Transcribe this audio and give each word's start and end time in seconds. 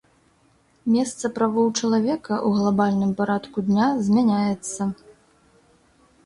Месца 0.93 1.29
правоў 1.35 1.67
чалавека 1.79 2.33
ў 2.47 2.63
глабальным 2.63 3.11
парадку 3.21 3.57
дня 3.69 3.87
змяняецца. 4.09 4.81